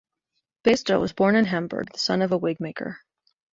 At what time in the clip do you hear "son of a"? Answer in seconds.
1.99-2.37